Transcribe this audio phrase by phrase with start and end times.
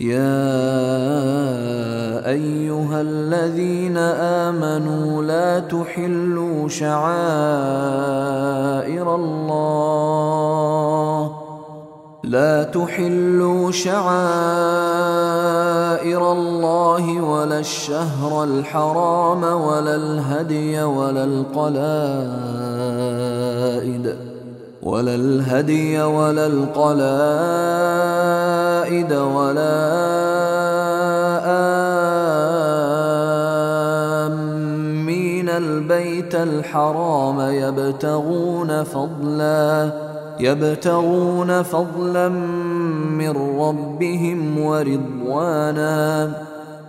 [0.00, 0.30] يا
[2.30, 3.96] أيها الذين
[4.46, 7.08] آمنوا لا تحلوا شعائر
[9.14, 10.18] الله.
[12.24, 14.02] لا تحلوا شعائر
[16.32, 21.88] الله ولا الشهر الحرام ولا الهدي ولا القلائد.
[24.88, 27.12] ولا الهدي ولا القلائد
[29.12, 29.76] ولا
[34.26, 35.48] آمين.
[35.48, 39.90] البيت الحرام يبتغون فضلاً
[40.40, 42.28] يبتغون فضلا
[43.18, 46.30] من ربهم ورضوانا.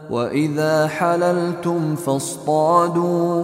[0.10, 3.44] وإذا حللتم فاصطادوا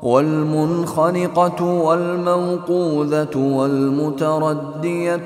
[0.03, 5.25] والمنخنقة والموقوذة والمتردية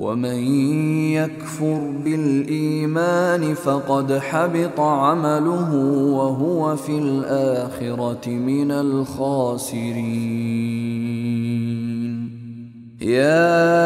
[0.00, 0.40] ومن
[1.12, 5.74] يكفر بالإيمان فقد حبط عمله
[6.16, 9.90] وهو في الآخرة من الخاسرين.
[13.00, 13.76] يا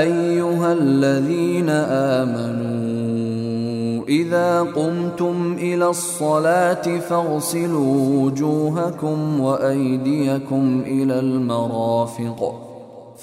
[0.00, 1.68] أيها الذين
[2.18, 2.84] آمنوا
[4.08, 12.63] إذا قمتم إلى الصلاة فاغسلوا وجوهكم وأيديكم إلى المرافق.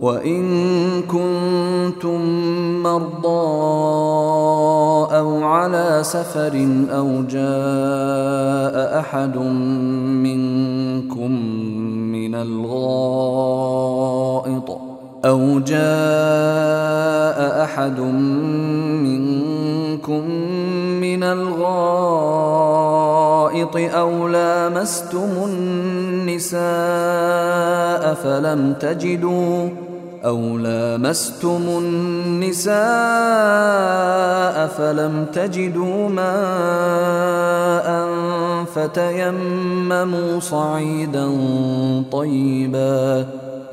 [0.00, 0.42] وإن
[1.02, 2.20] كنتم
[2.82, 3.28] مرضى
[5.18, 9.36] أو على سفر أو جاء أحد
[10.26, 11.30] منكم
[12.12, 13.78] من الغائط
[15.24, 18.38] أو جاء أحد منكم
[21.00, 22.68] من الغائط
[23.76, 26.58] أو لامستم النساء
[28.14, 29.68] فلم تجدوا
[30.24, 32.78] أو لامستم النساء
[34.66, 37.88] فلم تجدوا ماء
[38.74, 41.30] فتيمموا صعيدا
[42.12, 43.26] طيبا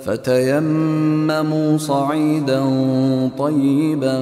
[0.06, 2.63] فتيمموا صعيدا
[3.38, 4.21] طيبا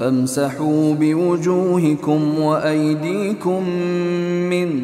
[0.00, 3.68] فامسحوا بوجوهكم وأيديكم
[4.50, 4.82] منه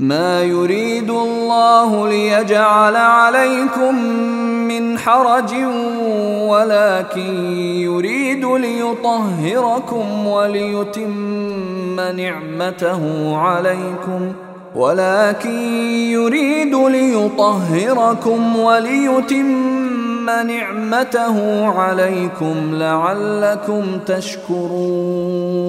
[0.00, 3.96] ما يريد الله ليجعل عليكم
[4.68, 5.54] من حرج
[6.48, 14.32] ولكن يريد ليطهركم وليتم نعمته عليكم.
[14.76, 15.58] ولكن
[16.10, 25.68] يريد ليطهركم وليتم نعمته عليكم لعلكم تشكرون.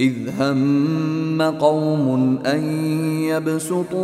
[0.00, 2.64] إذ هم قوم أن
[3.22, 4.00] يبسطوا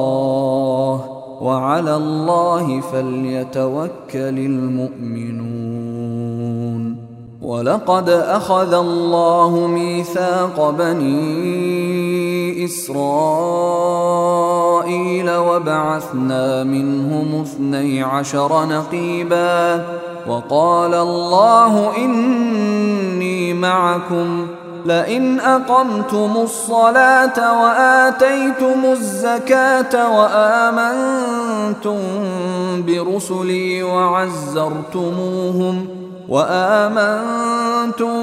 [1.41, 3.89] وعلى الله فليتوكل
[4.39, 5.67] المؤمنون
[7.41, 10.69] ولقد أخذ الله ميثاق
[12.65, 12.97] إسرائيل
[15.31, 19.85] وبعثنا منهم اثني عشر نقيبا
[20.27, 24.47] وقال الله إني معكم
[24.85, 31.99] لئن أقمتم الصلاة وآتيتم الزكاة وآمنتم
[32.87, 35.17] برسلي وعزرتموهم
[36.29, 38.17] وآمنتم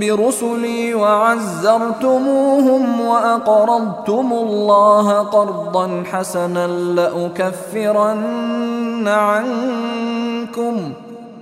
[0.00, 8.18] برسلي وعزرتموهم وأقرضتم الله قرضا حسنا لأكفرن
[9.08, 10.92] عنكم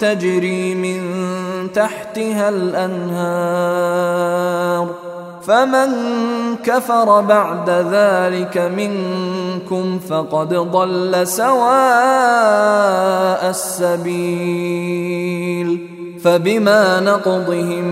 [0.00, 1.02] تجري من
[1.72, 4.02] تحتها الأنهار.
[5.46, 5.88] فمن
[6.64, 11.70] كفر بعد ذلك منكم فقد ضل سواء
[13.50, 15.08] السبيل.
[16.24, 17.84] فبما نقضهم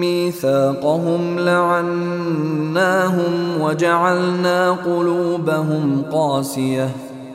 [0.00, 6.90] ميثاقهم لعناهم وجعلنا قلوبهم قاسية.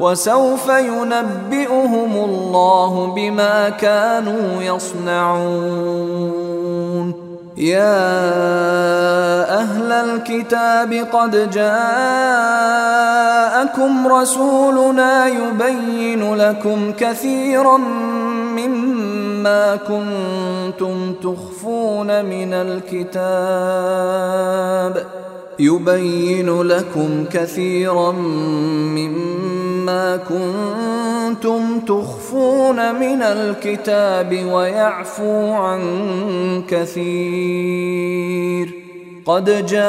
[0.00, 6.34] وسوف ينبئهم الله بما كانوا يصنعون.
[7.56, 7.94] يا
[9.60, 11.72] أهل الكتاب قد جاءكم
[14.08, 17.76] رسولنا يبين لكم كثيرا
[18.56, 24.04] مما كنتم تخفون من الكتاب.
[25.58, 29.53] يبين لكم كثيرا مما
[30.28, 35.82] كنتم تخفون من الكتاب ويعفو عن
[36.68, 38.74] كثير.
[39.26, 39.82] قد جاءكم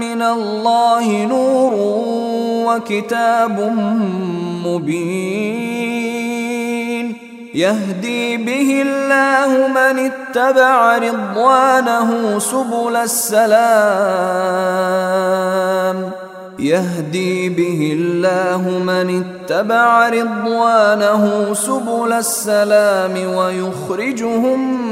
[0.00, 1.74] من الله نور
[2.66, 3.60] وكتاب
[4.66, 5.70] مبين.
[7.54, 13.50] يهدي به الله من اتبع رضوانه سبل السلام.
[16.60, 24.82] يهدي به الله من اتبع رضوانه سبل السلام ويخرجهم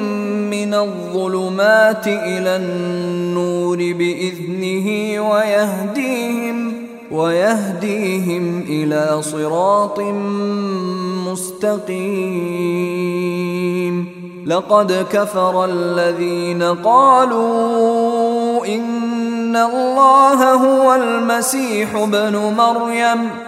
[0.51, 6.73] من الظلمات إلى النور بإذنه ويهديهم
[7.11, 10.01] ويهديهم إلى صراط
[11.29, 12.59] مستقيم.
[14.49, 23.48] لقد كفر الذين قالوا إن الله هو المسيح ابن مريم.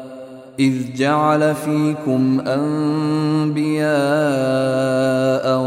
[0.61, 3.91] إذ جعل فيكم أنبياء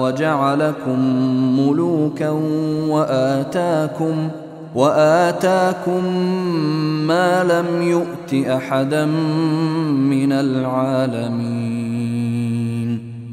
[0.02, 0.98] وجعلكم
[1.60, 2.30] ملوكا
[2.88, 6.04] وآتاكم ۖ وآتاكم
[7.06, 11.84] ما لم يؤت أحدا من العالمين.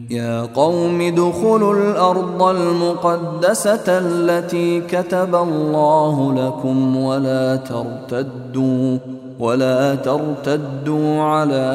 [0.10, 8.98] يا قوم ادخلوا الأرض المقدسة التي كتب الله لكم ولا ترتدوا.
[9.42, 11.72] ولا ترتدوا على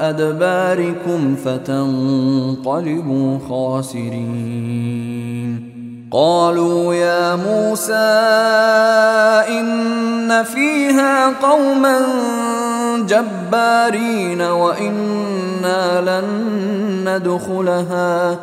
[0.00, 4.96] أدباركم فتنقلبوا خاسرين.
[6.12, 7.92] قالوا يا موسى
[9.48, 12.00] إن فيها قوما
[13.08, 16.28] جبارين وإنا لن
[17.08, 18.36] ندخلها.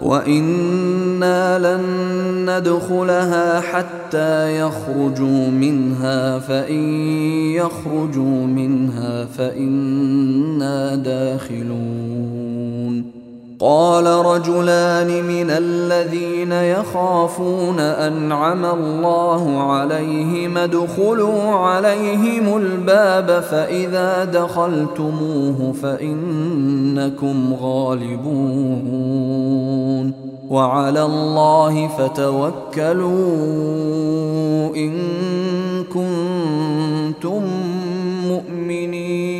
[0.00, 1.84] وإنا لن
[2.50, 6.84] ندخلها حتى يخرجوا منها فإن
[7.54, 12.59] يخرجوا منها فإنا داخلون
[13.60, 29.10] قال رجلان من الذين يخافون أنعم الله عليهم ادخلوا عليهم الباب فإذا دخلتموه فإنكم غالبون.
[30.50, 33.16] وعلى الله فتوكلوا
[34.76, 34.92] إن
[35.84, 37.42] كنتم
[38.28, 39.39] مؤمنين.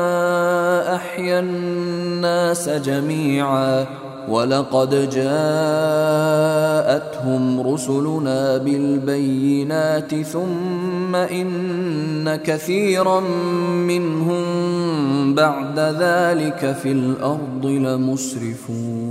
[0.95, 3.85] أحيا الناس جميعا
[4.29, 5.41] ولقد جاءتهم
[7.73, 13.19] رسلنا بالبينات ثم إن كثيرا
[13.89, 14.45] منهم
[15.35, 19.10] بعد ذلك في الأرض لمسرفون.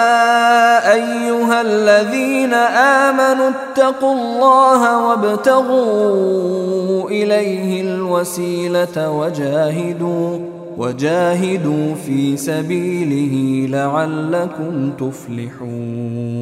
[1.61, 10.39] الذين آمنوا اتقوا الله وابتغوا إليه الوسيلة وجاهدوا
[10.77, 16.41] وجاهدوا في سبيله لعلكم تفلحون.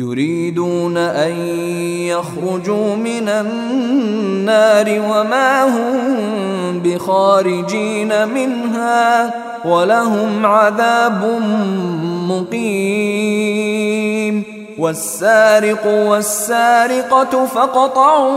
[0.00, 1.32] يريدون أن
[2.08, 9.34] يخرجوا من النار وما هم بخارجين منها
[9.64, 11.42] ولهم عذاب
[12.28, 13.70] مقيم
[14.78, 18.30] والسارق والسارقة فقطعوا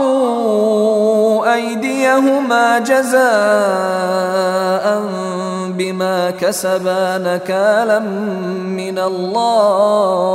[1.54, 3.24] أيديهما جزاء
[5.68, 7.98] بما كسبا نكالا
[8.68, 10.34] من الله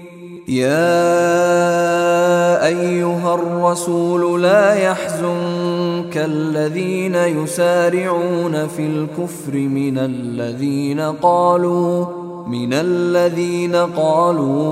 [0.47, 1.07] يا
[2.67, 12.05] أيها الرسول لا يحزنك الذين يسارعون في الكفر من الذين قالوا
[12.47, 14.71] من الذين قالوا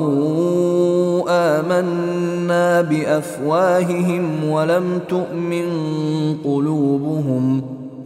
[1.30, 5.68] آمنا بأفواههم ولم تؤمن
[6.44, 7.79] قلوبهم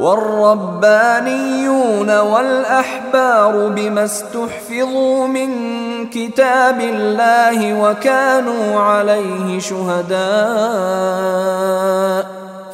[0.00, 1.70] والربانيون
[2.18, 5.50] والأحبار بما استحفظوا من
[6.10, 10.20] كتاب الله وكانوا عليه شهداء.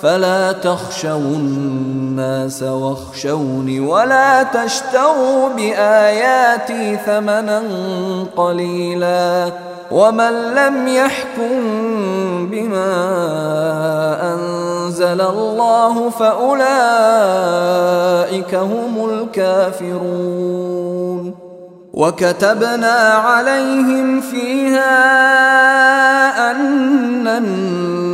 [0.07, 7.63] فلا تخشوا الناس واخشوني ولا تشتروا بآياتي ثمنا
[8.37, 9.53] قليلا
[9.91, 11.51] ومن لم يحكم
[12.51, 12.95] بما
[14.35, 16.55] أنزل الله فأولئك
[18.55, 20.67] هم الكافرون
[21.95, 24.97] وكتبنا عليهم فيها
[26.51, 27.29] أن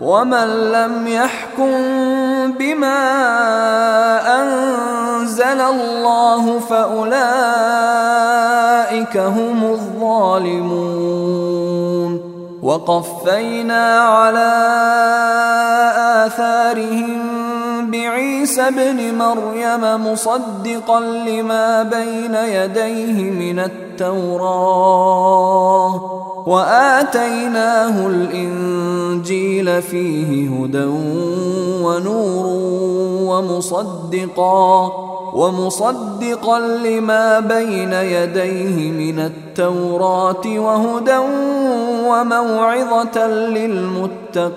[0.00, 1.72] ومن لم يحكم
[2.52, 3.02] بما
[4.42, 7.16] انزل الله فاولئك
[9.16, 11.06] هم الظالمون
[12.62, 14.52] وقفينا على
[16.26, 17.25] اثارهم
[17.90, 24.86] بعيسى ابن مريم مصدقا لما بين يديه من التوراة
[26.46, 30.84] وآتيناه الإنجيل فيه هدى
[31.82, 32.46] ونور
[33.26, 34.92] ومصدقا
[35.34, 41.18] ومصدقا لما بين يديه من التوراة وهدى
[42.06, 44.56] وموعظة للمتقين.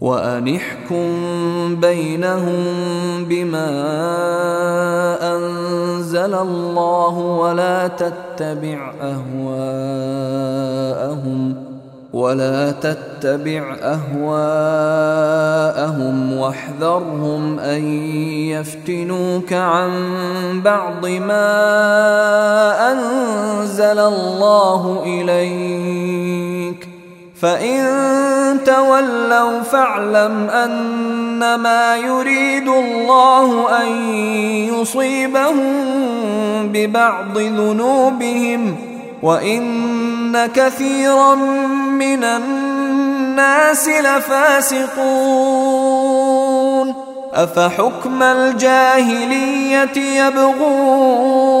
[0.00, 1.06] وانحكم
[1.76, 2.64] بينهم
[3.24, 3.70] بما
[5.36, 10.10] أنزل الله ولا تتبع أهواءهم
[12.12, 14.36] ولا تتبع أهواءهم
[16.36, 17.84] واحذرهم أن
[18.48, 19.90] يفتنوك عن
[20.64, 21.50] بعض ما
[22.92, 26.59] أنزل الله إليك
[27.42, 27.84] فإن
[28.64, 34.14] تولوا فاعلم أنما يريد الله أن
[34.74, 35.66] يصيبهم
[36.72, 38.76] ببعض ذنوبهم
[39.22, 41.34] وإن كثيرا
[41.90, 44.90] من الناس لفاسقون
[47.34, 51.60] أفحكم الجاهلية يبغون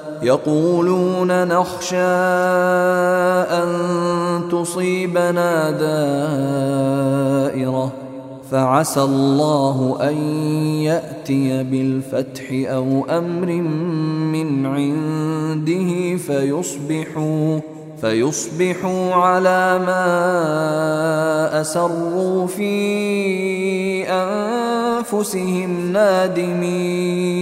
[0.21, 1.97] يقولون نخشى
[3.57, 3.69] أن
[4.51, 5.71] تصيبنا
[7.41, 7.91] دائرة
[8.51, 10.15] فعسى الله أن
[10.83, 13.47] يأتي بالفتح أو أمر
[14.31, 17.59] من عنده فيصبحوا
[18.01, 22.71] فيصبحوا على ما أسروا في
[24.09, 27.41] أنفسهم نادمين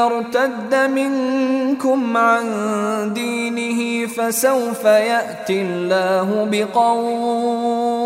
[0.00, 2.44] يرتد منكم عن
[3.14, 8.00] دينه فسوف يأتي الله بقوم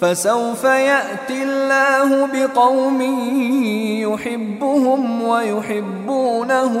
[0.00, 3.02] فسوف يأتي الله بقوم
[4.12, 6.74] يحبهم ويحبونه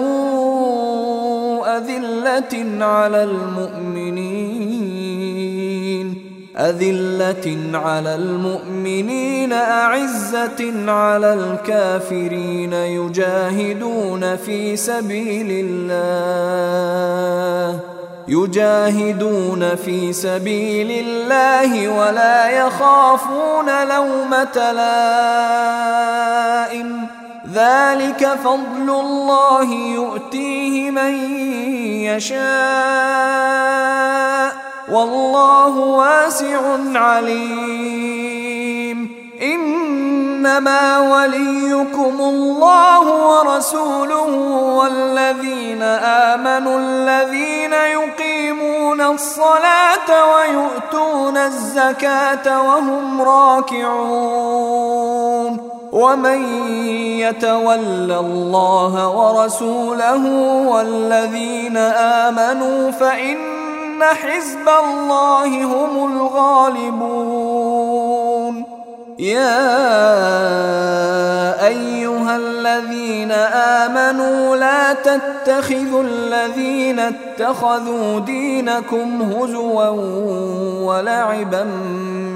[1.66, 4.59] أذلة على المؤمنين
[6.56, 17.80] أذلة على المؤمنين أعزة على الكافرين يجاهدون في سبيل الله.
[18.28, 25.80] يجاهدون في سبيل الله ولا يخافون لومة لائم.
[27.54, 31.14] ذلك فضل الله يؤتيه من
[32.04, 33.30] يشاء.
[34.92, 36.60] والله واسع
[36.94, 38.40] عليم.
[39.42, 44.30] إنما وليكم الله ورسوله
[44.76, 54.50] والذين آمنوا الذين يقيمون الصلاة ويؤتون الزكاة وهم راكعون.
[55.92, 56.64] ومن
[57.18, 60.26] يتول الله ورسوله
[60.66, 61.76] والذين
[62.26, 62.90] آمنوا
[64.00, 66.12] فان حزب الله هم
[66.86, 67.64] الغالبون
[69.18, 69.66] يا
[71.66, 79.88] ايها الذين امنوا لا تتخذوا الذين اتخذوا دينكم هزوا
[80.80, 81.64] ولعبا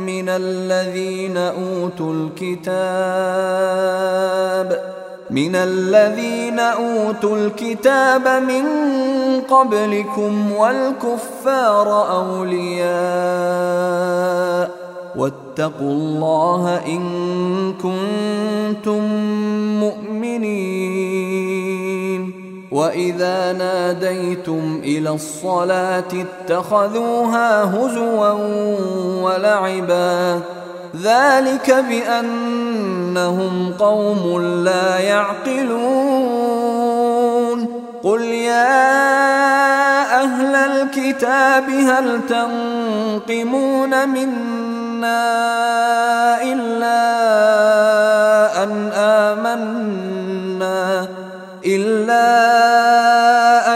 [0.07, 2.85] من الذين اوتوا الكتاب
[5.31, 8.65] من الذين اوتوا الكتاب من
[9.51, 12.85] قبلكم والكفار أولياء
[15.17, 17.03] واتقوا الله إن
[17.73, 19.03] كنتم
[19.81, 21.45] مؤمنين
[22.73, 28.31] وإذا ناديتم إلى الصلاة اتخذوها هزوا
[29.23, 30.41] ولعبا
[31.03, 36.94] ذلك بأنهم قوم لا يعقلون
[38.05, 38.85] قل يا
[40.23, 45.25] أهل الكتاب هل تنقمون منا
[46.43, 47.03] إلا
[48.63, 49.89] أن آمنا
[51.67, 52.29] إلا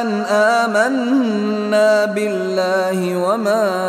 [0.00, 3.88] أن آمنا بالله وما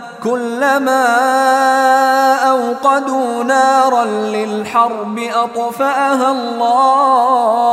[0.23, 1.05] كلما
[2.49, 7.71] أوقدوا نارا للحرب أطفأها الله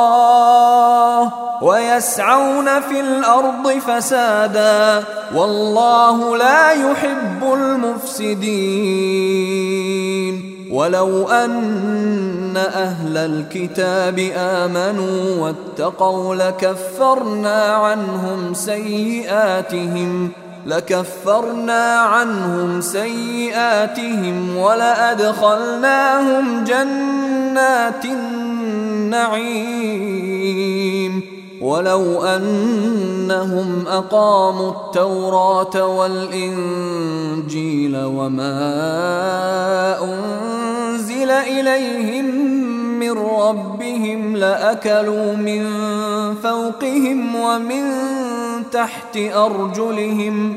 [1.62, 8.49] ويسعون في الأرض فسادا والله لا يحب المفسدين
[10.72, 20.32] ولو أن أهل الكتاب آمنوا واتقوا لكفرنا عنهم سيئاتهم
[20.69, 25.85] لكفرنا عنهم سيئاتهم ولأدخلناهم
[26.64, 29.79] جنات النعيم.
[31.61, 37.47] ولو أنهم أقاموا التوراة والإنجيل
[37.97, 38.55] وما
[40.05, 42.25] أنزل إليهم
[43.01, 45.64] من ربهم لأكلوا من
[46.43, 47.85] فوقهم ومن
[48.73, 50.57] تحت أرجلهم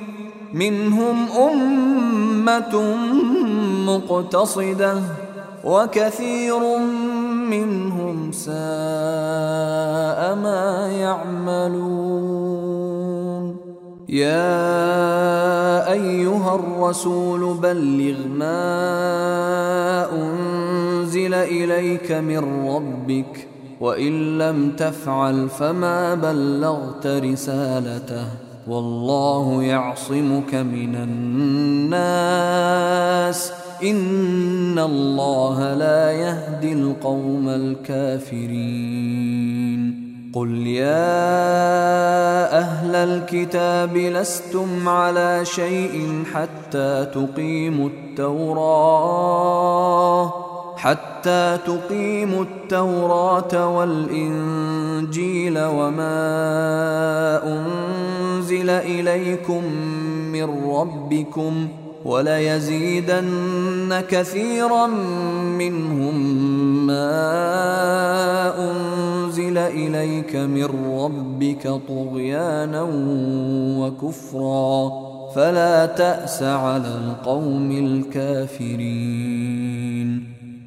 [0.54, 2.96] منهم أمة
[3.86, 5.02] مقتصدة
[5.64, 6.78] وكثير
[7.50, 8.56] منهم ساء
[10.36, 12.52] ما يعملون.
[14.10, 18.62] يا أيها الرسول بلغ ما
[20.12, 23.51] أنزل إليك من ربك
[23.82, 28.26] وإن لم تفعل فما بلغت رسالته
[28.68, 30.96] والله يعصمك من
[31.90, 33.52] الناس
[33.84, 38.52] إن الله لا يهدي القوم الكافرين.
[40.34, 41.18] قل يا
[42.58, 49.32] أهل الكتاب لستم على شيء حتى تقيموا التوراة.
[50.82, 56.20] حتى تقيموا التوراة والإنجيل وما
[57.44, 59.64] أنزل إليكم
[60.32, 64.88] من ربكم ۖ وليزيدن كثيرا
[65.58, 66.18] منهم
[66.88, 67.12] ما
[68.72, 70.70] أنزل إليك من
[71.00, 72.88] ربك طغيانا
[73.80, 74.92] وكفرا
[75.36, 79.52] فلا تأس على القوم الكافرين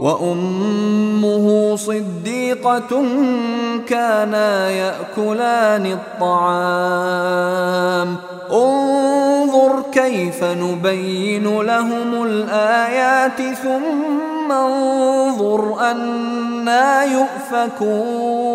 [0.00, 3.04] وأمه صديقة
[3.88, 8.16] كانا يأكلان الطعام.
[8.52, 18.54] انظر كيف نبين لهم الآيات ثم انظر أنا يؤفكون.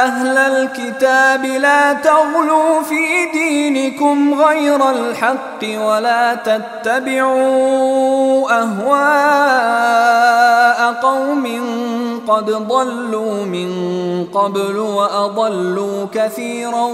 [0.00, 7.40] أهل الكتاب لا تغلوا في دينكم غير الحق ولا تتبعوا
[8.62, 10.00] أهواء
[10.92, 11.46] قوم
[12.28, 13.70] قد ضلوا من
[14.34, 16.86] قبل وأضلوا كثيرا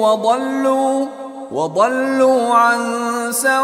[0.00, 1.06] وضلوا
[1.52, 2.78] وضلوا عن
[3.30, 3.58] سواء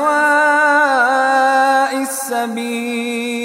[2.03, 3.45] السبيل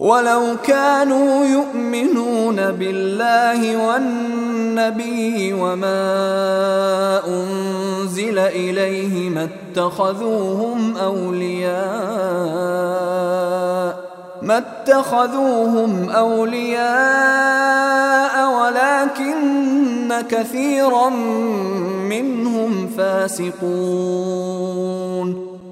[0.00, 11.80] ولو كانوا يؤمنون بالله والنبي وما أنزل إليه ما اتخذوهم أولياء
[14.42, 16.80] ما اتخذوهم أولياء
[18.60, 21.08] ولكن كثيرا
[22.08, 24.70] منهم فاسقون.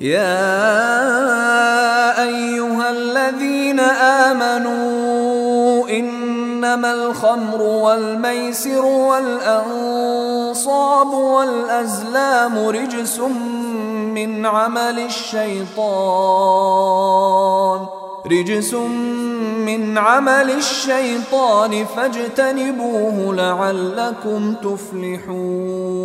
[0.00, 0.62] يا
[2.22, 3.80] أيها الذين
[4.30, 9.94] آمنوا إنما الخمر والميسر والأنصاب
[11.12, 16.34] والأزلام رجس من عمل الشيطان
[18.26, 18.74] رجس
[19.64, 26.04] من عمل الشيطان فاجتنبوه لعلكم تفلحون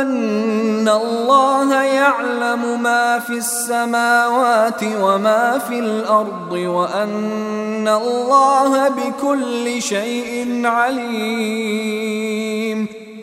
[0.00, 12.06] أن الله يعلم ما في السماوات وما في الأرض وأن الله بكل شيء عليم.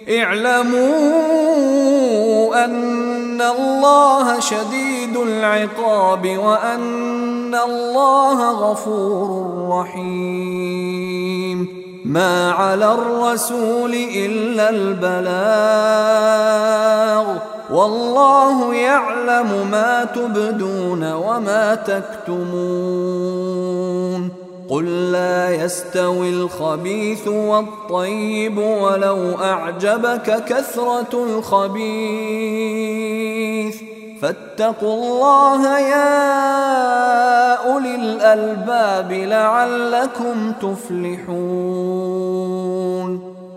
[0.10, 0.84] اعلموا
[2.66, 11.04] أن الله شديد العقاب وأن الله غفور رحيم.
[12.06, 15.34] ما على الرسول إلا البلاغ
[17.72, 22.84] والله يعلم ما تبدون وما تكتمون
[24.70, 31.94] قل لا يستوي الخبيث والطيب ولو أعجبك كثرة الخبيث
[34.24, 41.34] فاتقوا الله يا أولي الألباب لعلكم تفلحون.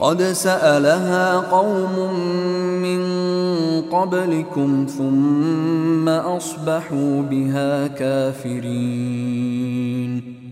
[0.00, 2.14] قد سألها قوم
[2.82, 3.02] من
[3.92, 9.30] قبلكم ثم أصبحوا بها كافرين.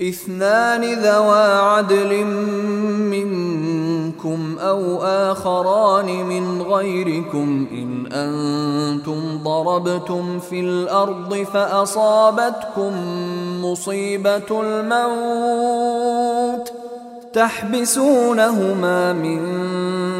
[0.00, 2.24] اثنان ذوا عدل
[3.10, 12.92] منكم أو آخران من غيركم إن أنتم ضربتم في الأرض فأصابتكم
[13.64, 16.72] مصيبة الموت
[17.32, 19.40] تحبسونهما من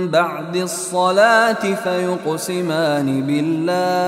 [0.09, 4.08] بعد الصلاة فيقسمان بالله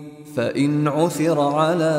[0.35, 1.95] فإن عثر على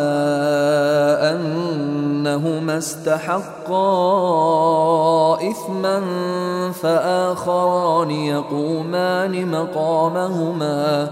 [1.33, 3.83] أنهما استحقا
[5.51, 6.03] إثما
[6.73, 11.09] فآخران يقومان مقامهما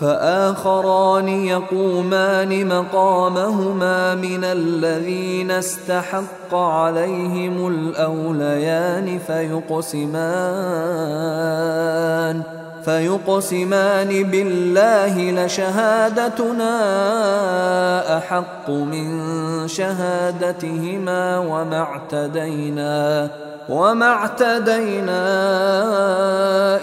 [0.00, 10.24] فآخران يقومان مقامهما من الذين استحق عليهم الأوليان فيقسمان
[12.84, 16.74] فيقسمان بالله لشهادتنا
[18.18, 19.08] أحق من
[19.68, 23.30] شهادتهما وما اعتدينا
[23.68, 25.24] وما اعتدينا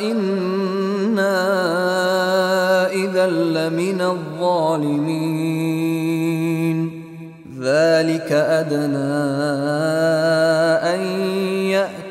[0.02, 1.38] إنا
[2.92, 5.62] إذا لمن الظالمين.
[7.62, 8.98] ذلك أدنى
[10.94, 11.02] أن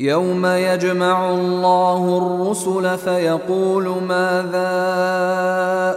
[0.00, 4.70] يوم يجمع الله الرسل فيقول ماذا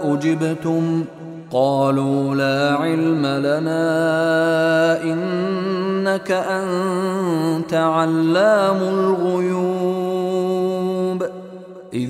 [0.03, 1.05] أجبتم؟
[1.51, 3.83] قالوا لا علم لنا
[5.03, 9.63] إنك أنت علام الغيوب.
[11.93, 12.09] إذ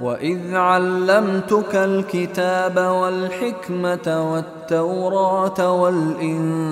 [0.00, 6.66] وإذ علمتك الكتاب والحكمة والتوراة والإنجيل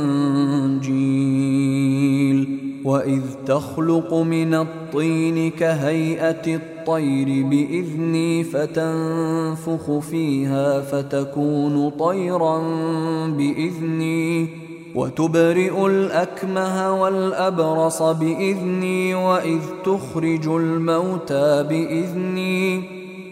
[2.85, 12.59] وإذ تخلق من الطين كهيئة الطير بإذني فتنفخ فيها فتكون طيرا
[13.29, 14.49] بإذني
[14.95, 23.04] وتبرئ الأكمه والأبرص بإذني وإذ تخرج الموتى بإذني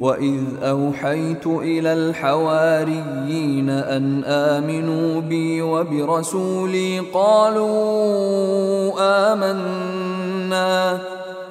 [0.00, 8.92] واذ اوحيت إلى الحواريين ان امنوا بي وبرسولي قالوا
[9.32, 10.98] امنا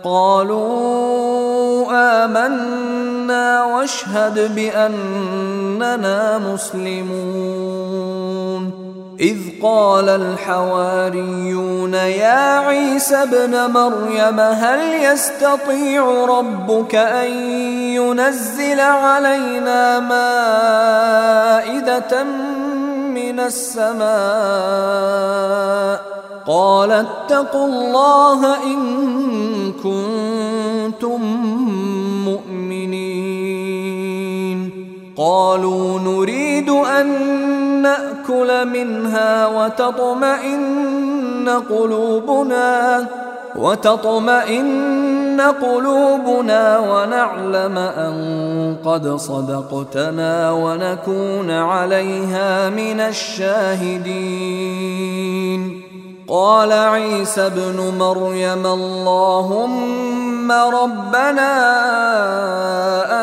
[0.04, 1.86] قالوا
[2.26, 8.15] امنا واشهد باننا مسلمون
[9.20, 17.32] إذ قال الحواريون يا عيسى ابن مريم هل يستطيع ربك أن
[17.96, 20.00] ينزل علينا
[21.60, 22.24] مائدة
[23.14, 24.06] من السماء؟
[26.48, 31.22] قال اتقوا الله إن كنتم
[32.26, 33.46] مؤمنين.
[35.18, 43.06] قالوا نريد أن نأكل منها وتطمئن قلوبنا
[43.56, 54.06] وتطمئن قلوبنا ونعلم أن قد صدقتنا ونكون عليها من الشاهدين.
[56.28, 61.54] قال عيسى ابن مريم اللهم ربنا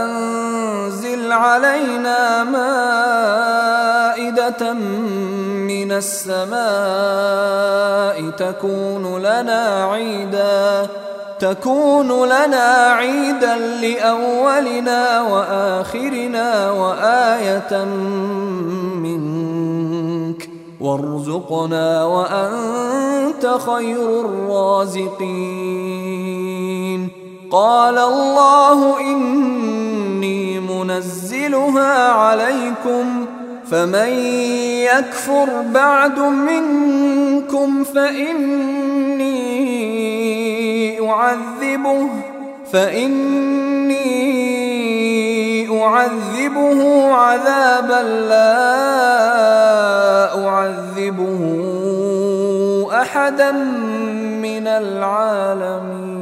[0.02, 2.44] أنزل علينا
[5.68, 6.56] من السماء
[8.30, 10.88] تكون لنا عيدا
[11.38, 17.84] تكون لنا عيدا لأولنا وآخرنا وآية
[18.94, 20.48] منك.
[20.80, 25.52] وارزقنا وأنت خير الرازقين.
[27.50, 33.26] قال الله إني منزلها عليكم.
[33.72, 34.08] فمن
[34.84, 39.30] يكفر بعد منكم فإني
[41.10, 42.08] أعذبه
[42.72, 44.02] فإني
[45.82, 48.78] أعذبه عذابا لا
[50.48, 51.40] أعذبه
[52.92, 53.52] أحدا
[54.42, 56.21] من العالمين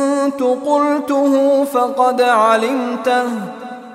[0.65, 3.23] قلته فقد علمته.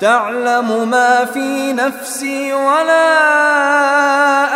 [0.01, 3.18] تعلم ما في نفسي ولا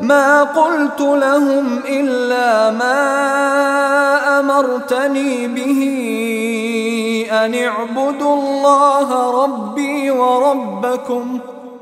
[0.00, 2.96] ما قلت لهم إلا ما
[4.40, 5.80] أمرتني به
[7.32, 11.38] أن اعبدوا الله ربي وربكم.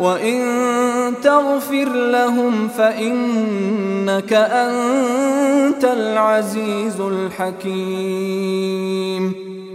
[0.00, 8.42] وإن تغفر لهم فإنك أنت العزيز الحكيم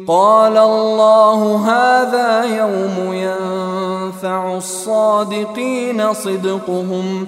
[0.08, 7.28] قال الله هذا يوم ينفع الصادقين صدقهم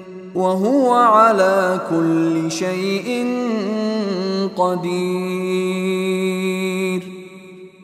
[0.35, 3.27] وهو على كل شيء
[4.57, 6.01] قدير.